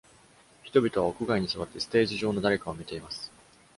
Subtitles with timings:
[0.63, 3.31] 人々は屋外に座ってステージ上の誰かを見ています。